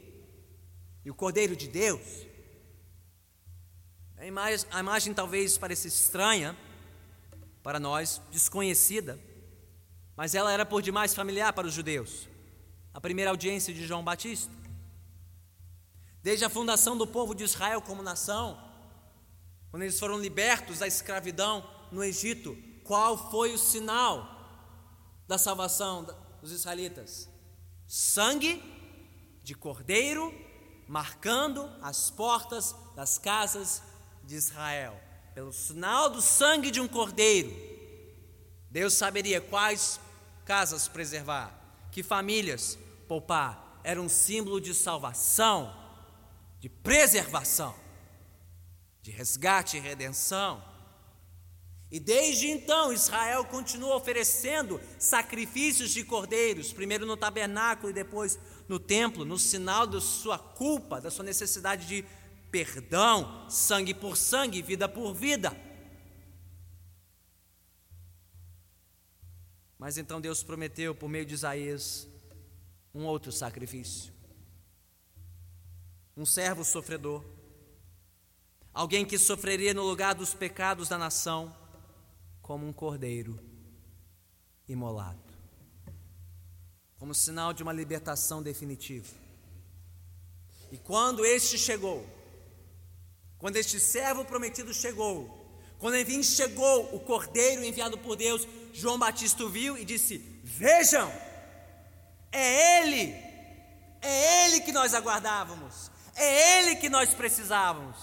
[1.05, 2.26] e o cordeiro de Deus?
[4.17, 6.58] A imagem, a imagem talvez pareça estranha
[7.62, 9.19] para nós, desconhecida,
[10.15, 12.27] mas ela era por demais familiar para os judeus.
[12.93, 14.51] A primeira audiência de João Batista.
[16.23, 18.60] Desde a fundação do povo de Israel como nação,
[19.69, 24.27] quando eles foram libertos da escravidão no Egito, qual foi o sinal
[25.27, 26.08] da salvação
[26.41, 27.30] dos israelitas?
[27.86, 28.63] Sangue
[29.43, 30.34] de cordeiro
[30.88, 33.84] marcando as portas das casas
[34.27, 35.01] de Israel.
[35.33, 37.51] Pelo sinal do sangue de um cordeiro,
[38.69, 39.99] Deus saberia quais
[40.45, 41.51] casas preservar,
[41.91, 43.81] que famílias poupar.
[43.83, 45.73] Era um símbolo de salvação,
[46.59, 47.73] de preservação
[49.07, 50.61] de resgate e redenção.
[51.89, 58.37] E desde então Israel continua oferecendo sacrifícios de cordeiros, primeiro no tabernáculo e depois
[58.67, 62.03] no templo, no sinal da sua culpa, da sua necessidade de
[62.51, 65.55] perdão, sangue por sangue, vida por vida.
[69.77, 72.07] Mas então Deus prometeu, por meio de Isaías,
[72.93, 74.12] um outro sacrifício.
[76.15, 77.23] Um servo sofredor.
[78.73, 81.55] Alguém que sofreria no lugar dos pecados da nação,
[82.41, 83.39] como um cordeiro
[84.67, 85.21] imolado.
[86.97, 89.13] Como sinal de uma libertação definitiva.
[90.71, 92.16] E quando este chegou,
[93.38, 95.45] quando este servo prometido chegou,
[95.78, 101.12] quando enfim chegou o cordeiro enviado por Deus, João Batista o viu e disse: Vejam,
[102.32, 103.15] é Ele,
[104.02, 107.97] é Ele que nós aguardávamos, é Ele que nós precisávamos,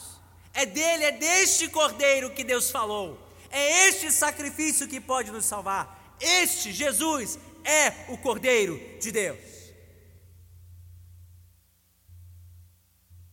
[0.52, 3.18] é dele, é deste cordeiro que Deus falou,
[3.50, 6.16] é este sacrifício que pode nos salvar.
[6.20, 9.38] Este, Jesus, é o cordeiro de Deus.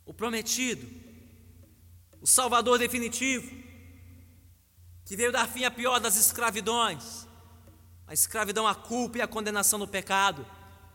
[0.06, 1.01] O prometido,
[2.22, 3.52] o Salvador definitivo,
[5.06, 7.26] que veio dar fim à pior das escravidões,
[8.08, 10.46] a escravidão à culpa e à condenação do pecado,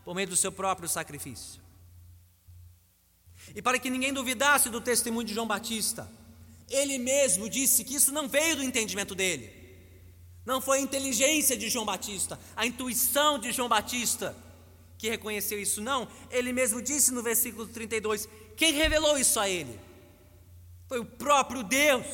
[0.03, 1.61] por meio do seu próprio sacrifício.
[3.53, 6.09] E para que ninguém duvidasse do testemunho de João Batista,
[6.69, 9.53] ele mesmo disse que isso não veio do entendimento dele,
[10.45, 14.35] não foi a inteligência de João Batista, a intuição de João Batista
[14.97, 16.07] que reconheceu isso, não.
[16.31, 19.79] Ele mesmo disse no versículo 32: quem revelou isso a ele?
[20.87, 22.05] Foi o próprio Deus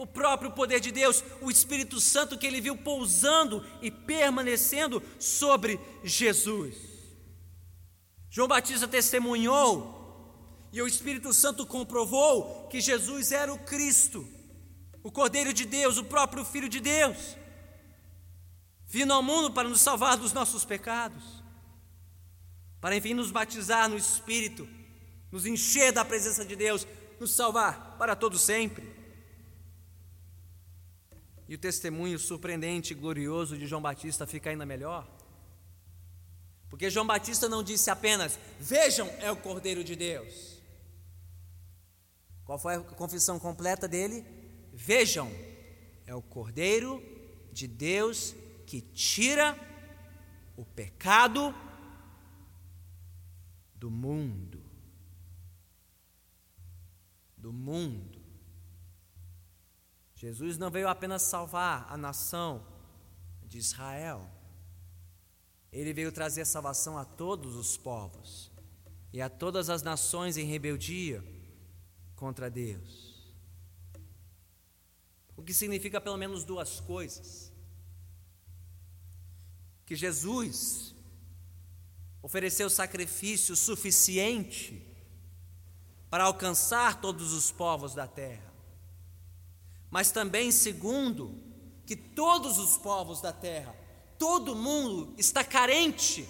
[0.00, 5.78] o próprio poder de Deus, o Espírito Santo que ele viu pousando e permanecendo sobre
[6.02, 6.74] Jesus.
[8.30, 14.26] João Batista testemunhou e o Espírito Santo comprovou que Jesus era o Cristo,
[15.02, 17.36] o Cordeiro de Deus, o próprio Filho de Deus,
[18.86, 21.22] vindo ao mundo para nos salvar dos nossos pecados,
[22.80, 24.66] para enfim nos batizar no Espírito,
[25.30, 26.86] nos encher da presença de Deus,
[27.20, 28.90] nos salvar para todo sempre.
[31.46, 35.06] E o testemunho surpreendente e glorioso de João Batista fica ainda melhor.
[36.70, 40.62] Porque João Batista não disse apenas: Vejam, é o Cordeiro de Deus.
[42.44, 44.24] Qual foi a confissão completa dele?
[44.72, 45.30] Vejam,
[46.06, 47.02] é o Cordeiro
[47.52, 48.34] de Deus
[48.66, 49.58] que tira
[50.56, 51.54] o pecado
[53.74, 54.49] do mundo.
[57.40, 58.20] Do mundo.
[60.14, 62.66] Jesus não veio apenas salvar a nação
[63.46, 64.30] de Israel,
[65.72, 68.50] ele veio trazer salvação a todos os povos
[69.12, 71.24] e a todas as nações em rebeldia
[72.14, 73.32] contra Deus.
[75.36, 77.50] O que significa pelo menos duas coisas:
[79.86, 80.94] que Jesus
[82.22, 84.86] ofereceu sacrifício suficiente
[86.10, 88.50] para alcançar todos os povos da terra
[89.90, 91.34] mas também, segundo,
[91.84, 93.74] que todos os povos da terra,
[94.16, 96.26] todo mundo está carente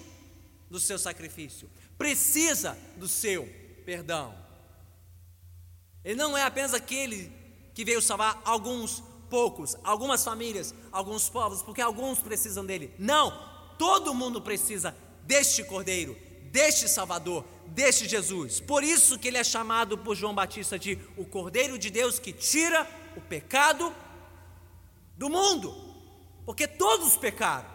[0.69, 3.45] do seu sacrifício, precisa do seu
[3.85, 4.35] perdão.
[6.03, 7.31] Ele não é apenas aquele
[7.75, 12.93] que veio salvar alguns poucos, algumas famílias, alguns povos, porque alguns precisam dele.
[12.97, 13.31] Não,
[13.77, 16.17] todo mundo precisa deste Cordeiro,
[16.51, 18.59] deste Salvador, deste Jesus.
[18.59, 22.31] Por isso que ele é chamado por João Batista de o Cordeiro de Deus que
[22.31, 23.93] tira o pecado
[25.17, 25.73] do mundo,
[26.45, 27.69] porque todos pecaram,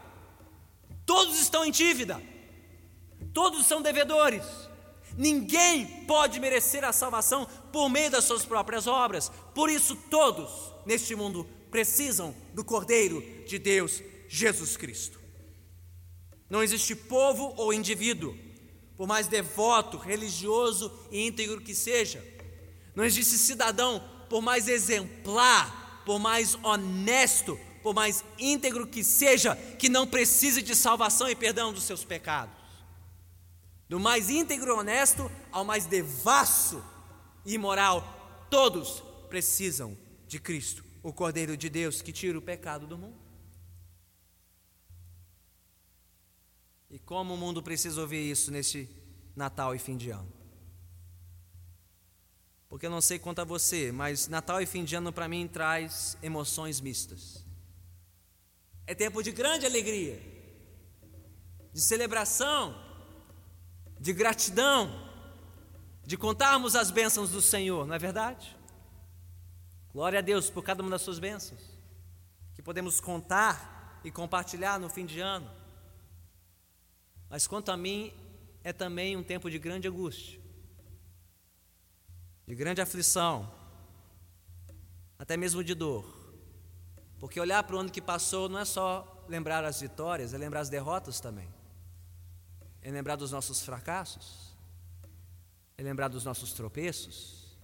[1.04, 2.22] todos estão em dívida,
[3.32, 4.44] todos são devedores.
[5.16, 9.30] Ninguém pode merecer a salvação por meio das suas próprias obras.
[9.54, 10.50] Por isso, todos
[10.85, 15.18] neste mundo precisam do Cordeiro de Deus, Jesus Cristo.
[16.50, 18.37] Não existe povo ou indivíduo,
[18.96, 22.24] por mais devoto, religioso e íntegro que seja,
[22.94, 29.88] não existe cidadão por mais exemplar, por mais honesto, por mais íntegro que seja, que
[29.88, 32.54] não precise de salvação e perdão dos seus pecados.
[33.88, 36.82] Do mais íntegro e honesto ao mais devasso
[37.44, 42.98] e imoral, todos precisam de Cristo, o Cordeiro de Deus que tira o pecado do
[42.98, 43.26] mundo.
[46.96, 48.88] E como o mundo precisa ouvir isso neste
[49.37, 50.37] Natal e fim de ano?
[52.68, 55.48] porque eu não sei quanto a você, mas Natal e fim de ano para mim
[55.48, 57.42] traz emoções mistas.
[58.87, 60.20] É tempo de grande alegria,
[61.72, 62.78] de celebração,
[63.98, 64.90] de gratidão,
[66.04, 68.54] de contarmos as bênçãos do Senhor, não é verdade?
[69.90, 71.62] Glória a Deus por cada uma das suas bênçãos,
[72.54, 75.50] que podemos contar e compartilhar no fim de ano.
[77.29, 78.12] Mas quanto a mim,
[78.62, 80.47] é também um tempo de grande angústia
[82.47, 83.53] de grande aflição,
[85.19, 86.07] até mesmo de dor.
[87.19, 90.61] Porque olhar para o ano que passou não é só lembrar as vitórias, é lembrar
[90.61, 91.49] as derrotas também.
[92.81, 94.55] É lembrar dos nossos fracassos.
[95.77, 97.59] É lembrar dos nossos tropeços.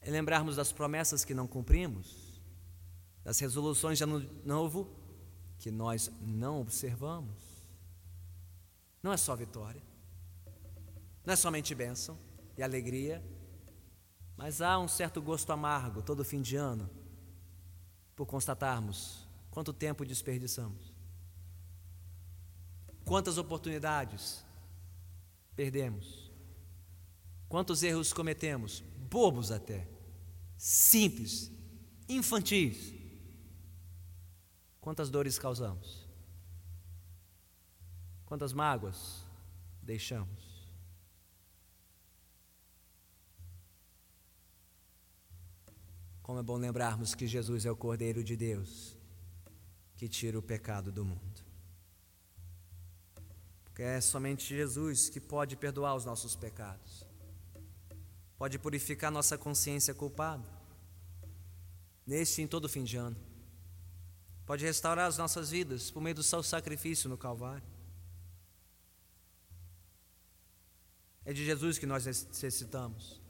[0.00, 2.40] É lembrarmos das promessas que não cumprimos,
[3.22, 4.90] das resoluções de ano novo
[5.58, 7.55] que nós não observamos.
[9.06, 9.80] Não é só vitória,
[11.24, 12.18] não é somente bênção
[12.58, 13.22] e alegria,
[14.36, 16.90] mas há um certo gosto amargo todo fim de ano
[18.16, 20.92] por constatarmos quanto tempo desperdiçamos,
[23.04, 24.44] quantas oportunidades
[25.54, 26.28] perdemos,
[27.48, 29.86] quantos erros cometemos, bobos até,
[30.58, 31.52] simples,
[32.08, 32.92] infantis,
[34.80, 36.05] quantas dores causamos,
[38.26, 39.24] quantas mágoas
[39.80, 40.56] deixamos.
[46.22, 48.96] Como é bom lembrarmos que Jesus é o Cordeiro de Deus
[49.96, 51.46] que tira o pecado do mundo.
[53.64, 57.06] Porque é somente Jesus que pode perdoar os nossos pecados,
[58.36, 60.48] pode purificar nossa consciência culpada,
[62.04, 63.16] neste e em todo fim de ano,
[64.44, 67.75] pode restaurar as nossas vidas por meio do seu sacrifício no Calvário.
[71.26, 73.20] É de Jesus que nós necessitamos,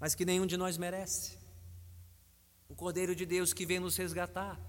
[0.00, 1.38] mas que nenhum de nós merece.
[2.68, 4.60] O Cordeiro de Deus que vem nos resgatar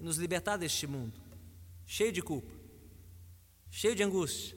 [0.00, 1.20] e nos libertar deste mundo,
[1.84, 2.50] cheio de culpa,
[3.70, 4.56] cheio de angústia,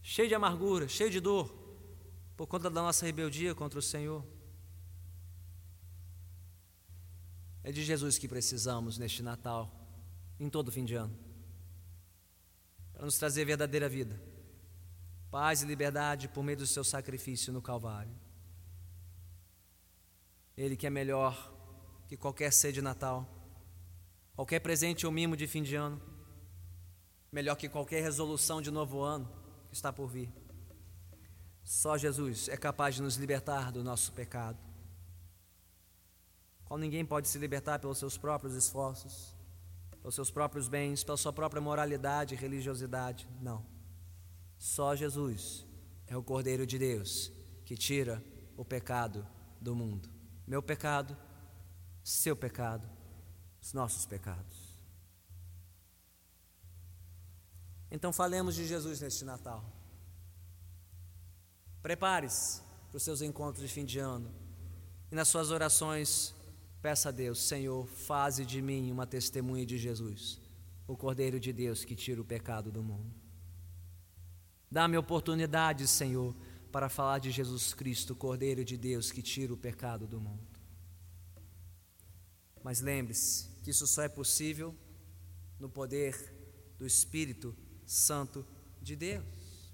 [0.00, 1.54] cheio de amargura, cheio de dor,
[2.38, 4.24] por conta da nossa rebeldia contra o Senhor.
[7.62, 9.70] É de Jesus que precisamos neste Natal,
[10.40, 11.14] em todo fim de ano,
[12.94, 14.18] para nos trazer verdadeira vida,
[15.30, 18.14] paz e liberdade por meio do seu sacrifício no Calvário.
[20.56, 21.52] Ele que é melhor
[22.08, 23.28] que qualquer ceia de Natal,
[24.34, 26.00] qualquer presente ou mimo de fim de ano,
[27.30, 29.30] melhor que qualquer resolução de novo ano
[29.68, 30.32] que está por vir.
[31.62, 34.58] Só Jesus é capaz de nos libertar do nosso pecado,
[36.64, 39.34] qual ninguém pode se libertar pelos seus próprios esforços,
[40.00, 43.28] pelos seus próprios bens, pela sua própria moralidade e religiosidade.
[43.40, 43.75] Não.
[44.58, 45.66] Só Jesus
[46.06, 47.30] é o Cordeiro de Deus
[47.64, 48.22] que tira
[48.56, 49.26] o pecado
[49.60, 50.08] do mundo.
[50.46, 51.16] Meu pecado
[52.06, 52.88] seu pecado,
[53.60, 54.76] os nossos pecados.
[57.90, 59.64] Então falemos de Jesus neste Natal.
[61.82, 64.32] Prepare-se para os seus encontros de fim de ano
[65.10, 66.32] e nas suas orações
[66.80, 70.40] peça a Deus, Senhor, faze de mim uma testemunha de Jesus,
[70.86, 73.25] o Cordeiro de Deus que tira o pecado do mundo.
[74.70, 76.34] Dá-me oportunidade, Senhor,
[76.72, 80.46] para falar de Jesus Cristo, Cordeiro de Deus que tira o pecado do mundo.
[82.62, 84.74] Mas lembre-se que isso só é possível
[85.58, 86.34] no poder
[86.78, 88.44] do Espírito Santo
[88.82, 89.72] de Deus.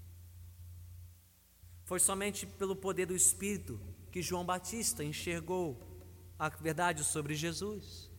[1.85, 3.79] Foi somente pelo poder do Espírito
[4.11, 5.81] que João Batista enxergou
[6.37, 8.09] a verdade sobre Jesus.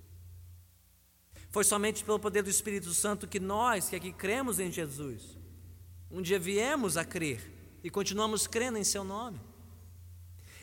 [1.50, 5.38] Foi somente pelo poder do Espírito Santo que nós, que aqui cremos em Jesus,
[6.14, 9.40] um dia viemos a crer e continuamos crendo em Seu nome.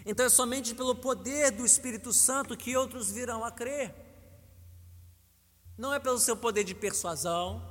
[0.05, 3.93] Então é somente pelo poder do Espírito Santo que outros virão a crer.
[5.77, 7.61] Não é pelo seu poder de persuasão,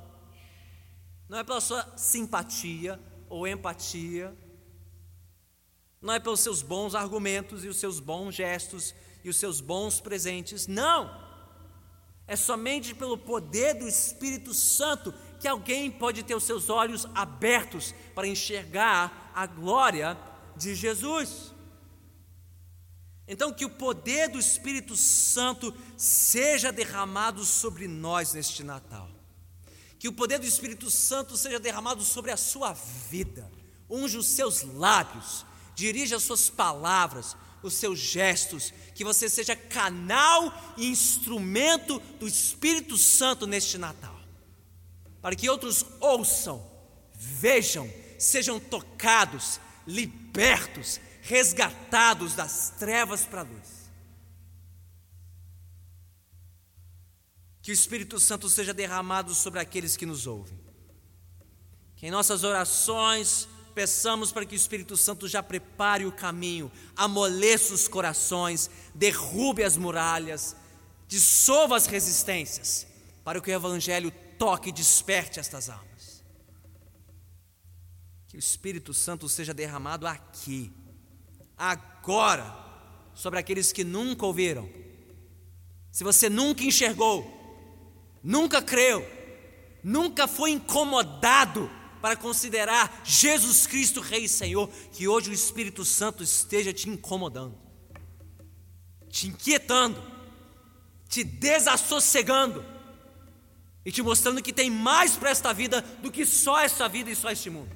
[1.27, 4.37] não é pela sua simpatia ou empatia,
[5.99, 9.99] não é pelos seus bons argumentos e os seus bons gestos e os seus bons
[9.99, 11.19] presentes, não.
[12.27, 17.95] É somente pelo poder do Espírito Santo que alguém pode ter os seus olhos abertos
[18.13, 20.15] para enxergar a glória
[20.55, 21.51] de Jesus.
[23.27, 29.09] Então, que o poder do Espírito Santo seja derramado sobre nós neste Natal.
[29.97, 33.51] Que o poder do Espírito Santo seja derramado sobre a sua vida.
[33.89, 40.75] Unja os seus lábios, dirija as suas palavras, os seus gestos, que você seja canal
[40.77, 44.20] e instrumento do Espírito Santo neste Natal.
[45.21, 46.65] Para que outros ouçam,
[47.13, 53.81] vejam, sejam tocados, libertos, resgatados das trevas para a luz.
[57.61, 60.59] Que o Espírito Santo seja derramado sobre aqueles que nos ouvem.
[61.95, 67.73] Que em nossas orações peçamos para que o Espírito Santo já prepare o caminho, amoleça
[67.73, 70.55] os corações, derrube as muralhas,
[71.07, 72.87] dissolva as resistências,
[73.23, 74.11] para que o Evangelho
[74.41, 76.23] toque e desperte estas almas.
[78.27, 80.73] Que o Espírito Santo seja derramado aqui,
[81.55, 82.51] agora
[83.13, 84.67] sobre aqueles que nunca ouviram.
[85.91, 87.23] Se você nunca enxergou,
[88.23, 89.05] nunca creu,
[89.83, 91.69] nunca foi incomodado
[92.01, 97.59] para considerar Jesus Cristo Rei e Senhor, que hoje o Espírito Santo esteja te incomodando,
[99.07, 100.01] te inquietando,
[101.07, 102.70] te desassossegando
[103.83, 107.15] e te mostrando que tem mais para esta vida do que só esta vida e
[107.15, 107.75] só este mundo.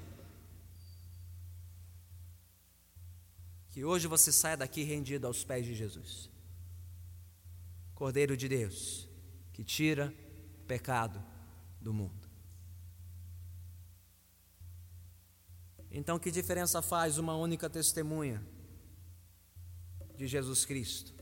[3.69, 6.29] Que hoje você saia daqui rendido aos pés de Jesus.
[7.93, 9.07] Cordeiro de Deus,
[9.51, 10.13] que tira
[10.61, 11.23] o pecado
[11.81, 12.25] do mundo.
[15.89, 18.45] Então, que diferença faz uma única testemunha
[20.15, 21.13] de Jesus Cristo?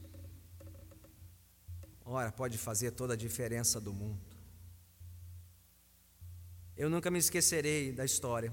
[2.04, 4.33] Ora, pode fazer toda a diferença do mundo.
[6.76, 8.52] Eu nunca me esquecerei da história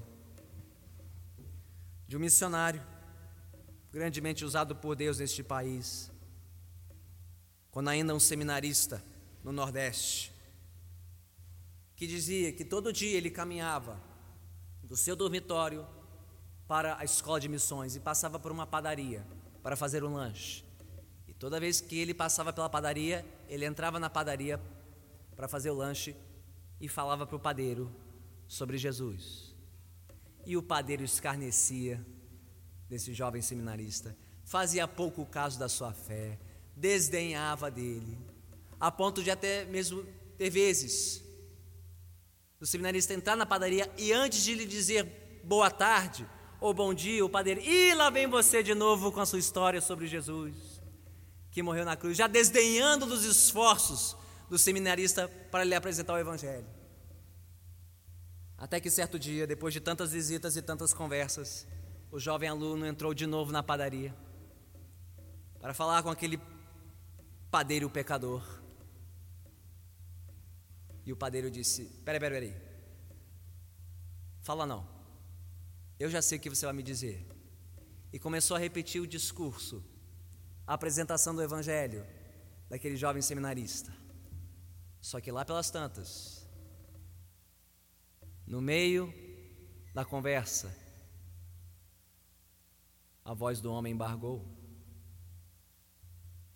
[2.07, 2.81] de um missionário
[3.91, 6.11] grandemente usado por Deus neste país,
[7.71, 9.03] quando ainda um seminarista
[9.43, 10.31] no Nordeste,
[11.95, 13.99] que dizia que todo dia ele caminhava
[14.83, 15.87] do seu dormitório
[16.67, 19.25] para a escola de missões e passava por uma padaria
[19.63, 20.63] para fazer um lanche.
[21.27, 24.61] E toda vez que ele passava pela padaria, ele entrava na padaria
[25.35, 26.15] para fazer o lanche
[26.79, 27.91] e falava para o padeiro
[28.51, 29.55] sobre Jesus.
[30.45, 32.05] E o padeiro escarnecia
[32.89, 36.37] desse jovem seminarista, fazia pouco caso da sua fé,
[36.75, 38.17] desdenhava dele,
[38.77, 40.03] a ponto de até mesmo
[40.37, 41.23] ter vezes
[42.59, 46.27] o seminarista entrar na padaria e antes de lhe dizer boa tarde
[46.59, 49.79] ou bom dia, o padeiro, e lá vem você de novo com a sua história
[49.79, 50.53] sobre Jesus,
[51.49, 54.17] que morreu na cruz, já desdenhando dos esforços
[54.49, 56.80] do seminarista para lhe apresentar o Evangelho.
[58.61, 61.67] Até que certo dia, depois de tantas visitas e tantas conversas,
[62.11, 64.15] o jovem aluno entrou de novo na padaria
[65.59, 66.39] para falar com aquele
[67.49, 68.61] padeiro pecador.
[71.03, 72.61] E o padeiro disse: Peraí, peraí, peraí.
[74.43, 74.87] Fala não.
[75.99, 77.25] Eu já sei o que você vai me dizer.
[78.13, 79.83] E começou a repetir o discurso,
[80.67, 82.05] a apresentação do evangelho
[82.69, 83.91] daquele jovem seminarista.
[85.01, 86.40] Só que lá pelas tantas,
[88.45, 89.13] no meio
[89.93, 90.75] da conversa,
[93.23, 94.45] a voz do homem embargou,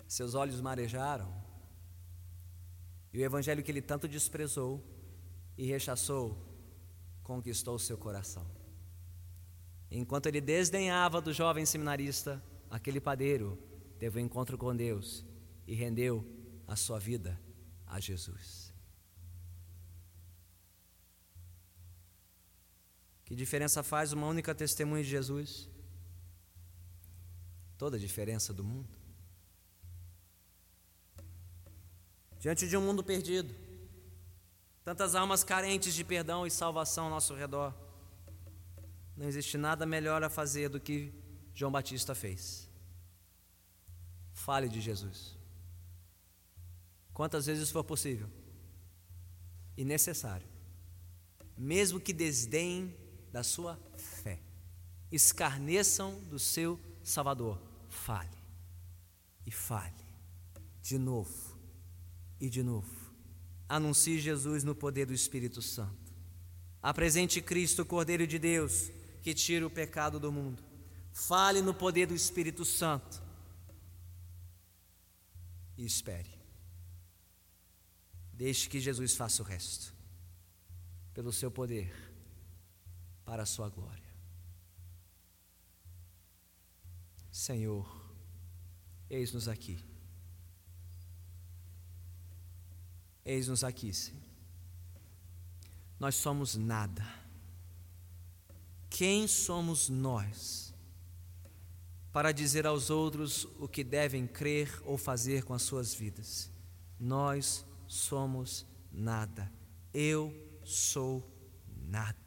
[0.08, 1.34] seus olhos marejaram,
[3.14, 4.84] e o evangelho que ele tanto desprezou
[5.58, 6.38] e rechaçou
[7.24, 8.46] conquistou seu coração.
[9.90, 13.58] Enquanto ele desdenhava do jovem seminarista, aquele padeiro
[13.98, 15.26] teve um encontro com Deus
[15.68, 16.24] e rendeu
[16.68, 17.40] a sua vida
[17.88, 18.65] a Jesus.
[23.26, 25.68] Que diferença faz uma única testemunha de Jesus?
[27.78, 28.88] Toda a diferença do mundo.
[32.40, 33.54] Diante de um mundo perdido,
[34.84, 37.74] tantas almas carentes de perdão e salvação ao nosso redor,
[39.18, 41.12] não existe nada melhor a fazer do que
[41.56, 42.70] João Batista fez.
[44.34, 45.36] Fale de Jesus.
[47.12, 48.30] Quantas vezes for possível
[49.76, 50.48] e necessário,
[51.58, 52.96] mesmo que desdenhem
[53.36, 54.40] da sua fé.
[55.12, 57.62] Escarneçam do seu Salvador.
[57.90, 58.38] Fale.
[59.46, 60.06] E fale.
[60.82, 61.60] De novo.
[62.40, 63.14] E de novo.
[63.68, 66.14] Anuncie Jesus no poder do Espírito Santo.
[66.82, 68.90] Apresente Cristo, Cordeiro de Deus,
[69.22, 70.64] que tira o pecado do mundo.
[71.12, 73.22] Fale no poder do Espírito Santo.
[75.78, 76.40] E espere.
[78.32, 79.94] Deixe que Jesus faça o resto.
[81.14, 82.05] Pelo seu poder
[83.26, 84.06] para a sua glória.
[87.32, 87.86] Senhor,
[89.10, 89.84] eis-nos aqui.
[93.26, 94.22] Eis-nos aqui, Senhor.
[96.00, 97.06] Nós somos nada.
[98.90, 100.74] Quem somos nós
[102.14, 106.50] para dizer aos outros o que devem crer ou fazer com as suas vidas?
[106.98, 109.52] Nós somos nada.
[109.94, 111.30] Eu sou
[111.68, 112.25] nada.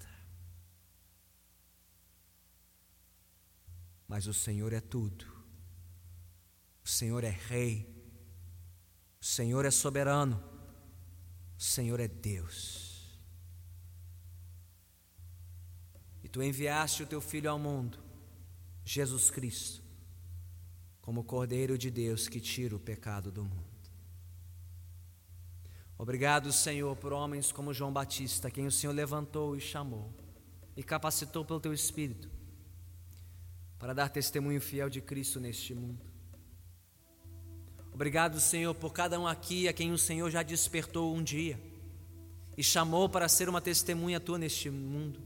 [4.09, 5.27] Mas o Senhor é tudo.
[6.83, 7.87] O Senhor é Rei.
[9.21, 10.43] O Senhor é soberano.
[11.59, 13.21] O Senhor é Deus.
[16.25, 17.99] E tu enviaste o teu Filho ao mundo,
[18.85, 19.83] Jesus Cristo,
[21.01, 23.67] como Cordeiro de Deus que tira o pecado do mundo.
[25.97, 30.15] Obrigado, Senhor, por homens como João Batista, quem o Senhor levantou e chamou
[30.77, 32.38] e capacitou pelo teu Espírito
[33.79, 36.05] para dar testemunho fiel de Cristo neste mundo.
[37.93, 41.59] Obrigado, Senhor, por cada um aqui a quem o Senhor já despertou um dia.
[42.59, 45.21] e chamou para ser uma testemunha tua neste mundo.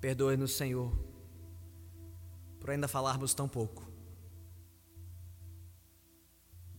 [0.00, 0.96] Perdoe-nos, Senhor,
[2.60, 3.90] por ainda falarmos tão pouco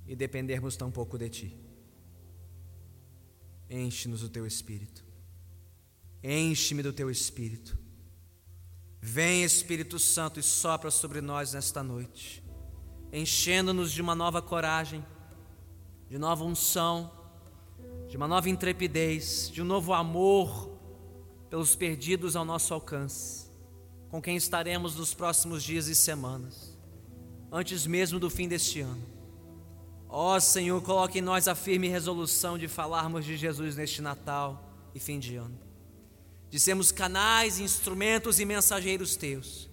[0.07, 1.57] e dependermos tão pouco de Ti.
[3.69, 5.03] Enche-nos do Teu Espírito.
[6.23, 7.77] Enche-me do Teu Espírito.
[9.01, 12.43] Vem, Espírito Santo, e sopra sobre nós nesta noite,
[13.13, 15.05] enchendo-nos de uma nova coragem,
[16.09, 17.11] de nova unção,
[18.09, 20.77] de uma nova intrepidez, de um novo amor
[21.49, 23.49] pelos perdidos ao nosso alcance,
[24.09, 26.77] com quem estaremos nos próximos dias e semanas,
[27.51, 29.19] antes mesmo do fim deste ano.
[30.09, 34.99] Ó Senhor, coloque em nós a firme resolução de falarmos de Jesus neste Natal e
[34.99, 35.57] fim de ano,
[36.49, 39.69] de sermos canais, instrumentos e mensageiros teus.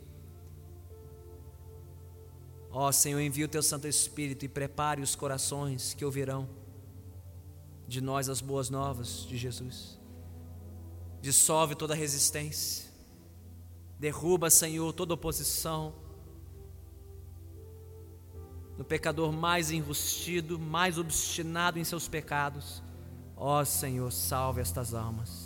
[2.70, 6.49] Ó Senhor, envia o teu Santo Espírito e prepare os corações que ouvirão
[7.89, 9.99] de nós as boas novas de Jesus.
[11.22, 12.91] Dissolve toda resistência,
[13.99, 15.95] derruba, Senhor, toda oposição
[18.77, 22.83] no pecador mais enrustido, mais obstinado em seus pecados.
[23.35, 25.45] Ó Senhor, salve estas almas,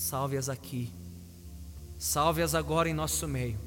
[0.00, 0.90] salve-as aqui,
[1.98, 3.58] salve-as agora em nosso meio,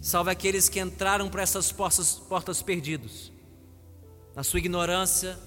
[0.00, 3.30] salve aqueles que entraram por essas portas, portas perdidos,
[4.34, 5.38] na sua ignorância,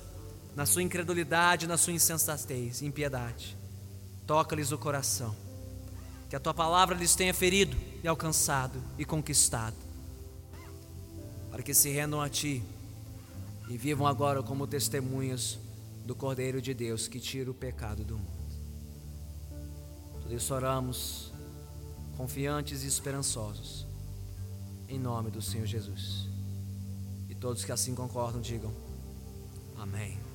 [0.56, 3.58] na sua incredulidade, na sua insensatez, impiedade.
[4.28, 5.36] Toca-lhes o coração,
[6.30, 9.76] que a tua palavra lhes tenha ferido e alcançado e conquistado,
[11.50, 12.62] para que se rendam a ti
[13.68, 15.58] e vivam agora como testemunhas
[16.06, 18.37] do Cordeiro de Deus que tira o pecado do mundo.
[20.28, 21.32] Por isso oramos,
[22.18, 23.88] confiantes e esperançosos,
[24.90, 26.28] em nome do Senhor Jesus.
[27.30, 28.74] E todos que assim concordam, digam:
[29.78, 30.27] Amém.